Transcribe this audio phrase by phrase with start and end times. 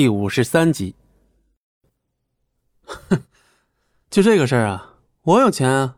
[0.00, 0.94] 第五十三集。
[2.86, 3.22] 哼，
[4.08, 5.96] 就这个事儿啊，我有钱啊！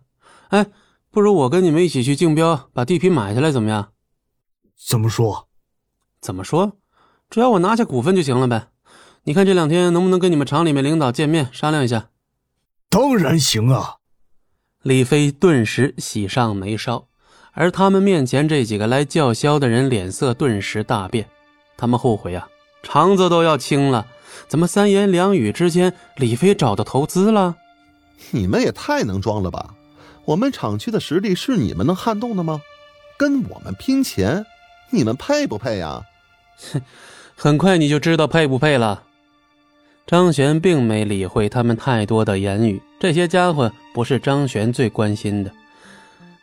[0.48, 0.66] 哎，
[1.12, 3.92] 不如我跟你们一起去竞标，把地皮买下来，怎么样？
[4.76, 5.46] 怎么说？
[6.20, 6.78] 怎么说？
[7.30, 8.70] 只要我拿下股份就行了呗。
[9.22, 12.10] 你看这两天能不能跟你们厂里面领导见面商量一下？
[12.90, 13.98] 当然行啊！
[14.82, 17.06] 李飞顿时喜上眉梢，
[17.52, 21.30] 而他们面前这几个来叫嚣的人脸色顿时大变，
[21.76, 22.48] 他们后悔啊，
[22.82, 24.06] 肠子都要青了。
[24.48, 27.56] 怎么三言两语之间，李飞找到投资了？
[28.30, 29.74] 你们也太能装了吧！
[30.24, 32.60] 我们厂区的实力是你们能撼动的吗？
[33.18, 34.44] 跟我们拼钱，
[34.90, 36.02] 你们配不配呀？
[36.72, 36.82] 哼，
[37.34, 39.04] 很快你就知道配不配了。
[40.06, 45.50] 张璇并没理会他们太多的言语，这些家伙不是张璇最关心的，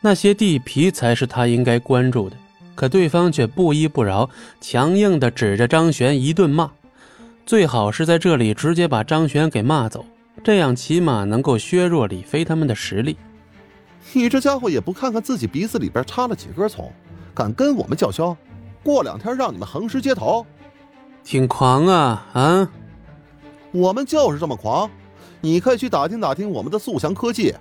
[0.00, 2.36] 那些地皮才是他应该关注的。
[2.80, 6.70] 可对方却不依不饶，强硬地指着张璇一顿骂。
[7.44, 10.02] 最好是在这里直接把张璇给骂走，
[10.42, 13.18] 这样起码能够削弱李飞他们的实力。
[14.14, 16.90] 你这家伙也不看看自己鼻子里边插了几根葱，
[17.34, 18.34] 敢跟我们叫嚣？
[18.82, 20.46] 过两天让你们横尸街头，
[21.22, 22.70] 挺狂啊啊！
[23.72, 24.90] 我们就是这么狂，
[25.42, 27.54] 你可以去打听打听我们的速翔科技，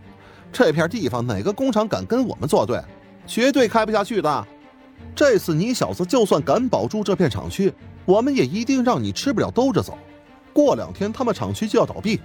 [0.49, 2.81] 这片地方哪个工厂敢跟我们作对，
[3.27, 4.47] 绝对开不下去的。
[5.15, 7.73] 这次你小子就算敢保住这片厂区，
[8.05, 9.97] 我们也一定让你吃不了兜着走。
[10.53, 12.19] 过两天他们厂区就要倒闭。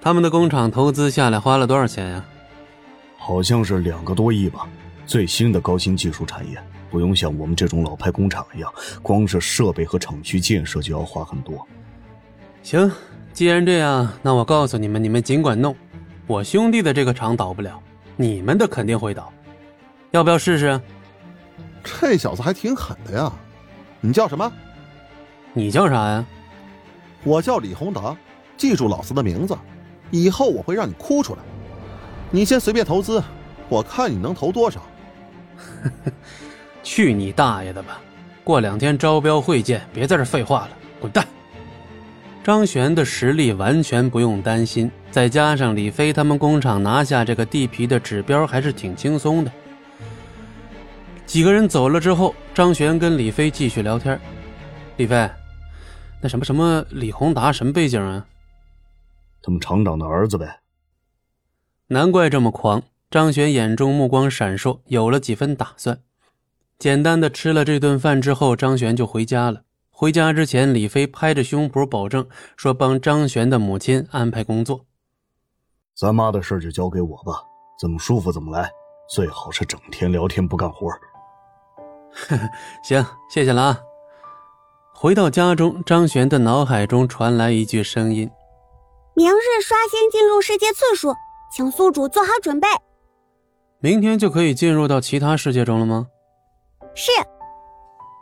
[0.00, 2.24] 他们的工厂投资下来花了多少钱呀？
[3.16, 4.66] 好像是两个多亿吧。
[5.06, 6.56] 最新的高新技术产业，
[6.90, 11.66] 不用像我们这种老牌工厂一样，光是设备和厂区建设就要花很多。
[12.62, 12.90] 行，
[13.32, 15.74] 既然这样，那我告诉你们，你们尽管弄。
[16.26, 17.78] 我兄弟的这个厂倒不了，
[18.16, 19.32] 你们的肯定会倒。
[20.12, 20.80] 要不要试试？
[21.82, 23.32] 这小子还挺狠的呀。
[24.00, 24.52] 你叫什么？
[25.52, 26.24] 你叫啥呀？
[27.24, 28.16] 我叫李宏达。
[28.56, 29.58] 记住老子的名字，
[30.10, 31.40] 以后我会让你哭出来。
[32.30, 33.20] 你先随便投资，
[33.68, 34.80] 我看你能投多少。
[36.84, 38.00] 去你大爷的吧！
[38.44, 41.26] 过两天招标会见，别在这废话了，滚蛋！
[42.44, 49.52] 张璇的实力完全不用担心，再加上李飞他们工厂拿下这个地皮的指标还是挺轻松的。
[51.32, 54.20] 几个人走了之后，张璇跟李飞继续聊天。
[54.98, 55.30] 李飞，
[56.20, 58.26] 那什么什么李宏达什么背景啊？
[59.40, 60.60] 他们厂长的儿子呗。
[61.86, 62.82] 难怪这么狂。
[63.10, 66.02] 张璇眼中目光闪烁，有了几分打算。
[66.78, 69.62] 简单的吃了这顿饭之后，张璇就回家了。
[69.88, 72.28] 回家之前，李飞拍着胸脯保证
[72.58, 74.84] 说：“帮张璇的母亲安排工作，
[75.96, 77.42] 咱妈的事就交给我吧，
[77.80, 78.70] 怎么舒服怎么来，
[79.08, 80.90] 最好是整天聊天不干活。”
[82.84, 83.78] 行，谢谢了啊。
[84.94, 88.30] 回到家中，张璇的脑海中传来一句声音
[89.14, 91.14] ：“明日刷新进入世界次数，
[91.54, 92.68] 请宿主做好准备。”
[93.80, 96.06] 明天就可以进入到其他世界中了吗？
[96.94, 97.10] 是。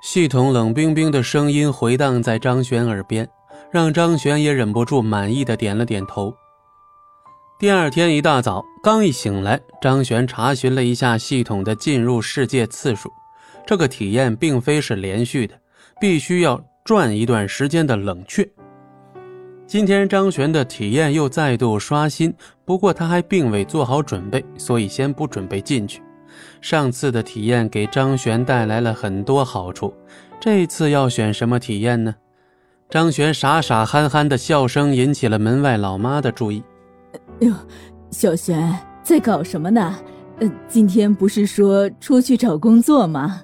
[0.02, 3.28] 系统冷冰冰的声音回荡在张璇耳边，
[3.70, 6.34] 让张璇也忍不住满意的点了点头。
[7.58, 13.12] 第二天一大早，刚一醒来，张璇查询了一下系统的进入世界次数，
[13.70, 15.54] 这个体验并非是连续的，
[16.00, 18.44] 必须要转一段时间的冷却。
[19.64, 26.02] 今天张璇的体验又再度刷新，不过他还并未做好准备，所以先不准备进去。
[26.60, 29.94] 上次的体验给张璇带来了很多好处，
[30.40, 32.12] 这次要选什么体验呢？
[32.88, 36.60] 张璇傻傻憨憨的笑声引起了门外老妈的注意。
[37.12, 37.54] 哎呦，
[38.10, 39.96] 小璇在搞什么呢？
[40.40, 43.40] 呃，今天不是说出去找工作吗？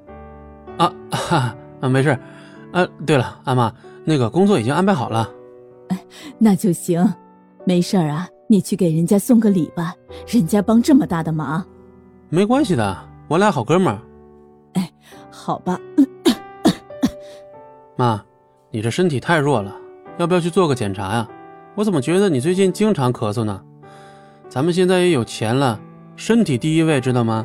[0.78, 2.18] 啊哈 啊，没事。
[2.72, 3.72] 啊，对了，阿妈，
[4.04, 5.30] 那个工作已经安排好了。
[5.88, 5.98] 哎，
[6.38, 7.06] 那就行。
[7.64, 9.94] 没事啊，你去给人家送个礼吧，
[10.28, 11.64] 人家帮这么大的忙。
[12.28, 12.96] 没关系的，
[13.28, 13.98] 我俩好哥们儿。
[14.74, 14.92] 哎，
[15.30, 15.78] 好吧。
[17.96, 18.22] 妈，
[18.70, 19.74] 你这身体太弱了，
[20.18, 21.28] 要不要去做个检查呀？
[21.74, 23.62] 我怎么觉得你最近经常咳嗽呢？
[24.48, 25.80] 咱们现在也有钱了，
[26.14, 27.44] 身体第一位，知道吗？